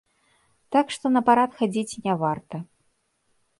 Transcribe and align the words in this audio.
Так 0.75 0.85
што 0.95 1.05
на 1.17 1.21
парад 1.29 1.51
хадзіць 1.61 1.99
не 2.09 2.13
варта. 2.25 2.55